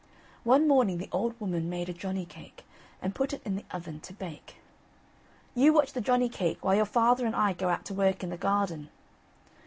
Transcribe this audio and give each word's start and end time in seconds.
One 0.43 0.67
morning 0.67 0.97
the 0.97 1.09
old 1.11 1.39
woman 1.39 1.69
made 1.69 1.87
a 1.87 1.93
Johnny 1.93 2.25
cake, 2.25 2.63
and 3.03 3.13
put 3.13 3.33
it 3.33 3.41
in 3.45 3.55
the 3.55 3.65
oven 3.69 3.99
to 3.99 4.13
bake. 4.13 4.55
"You 5.53 5.73
watch 5.73 5.93
the 5.93 6.01
Johnny 6.01 6.27
cake 6.27 6.57
while 6.65 6.73
your 6.75 6.85
father 6.87 7.23
and 7.27 7.35
I 7.35 7.53
go 7.53 7.69
out 7.69 7.85
to 7.85 7.93
work 7.93 8.23
in 8.23 8.31
the 8.31 8.35
garden." 8.37 8.89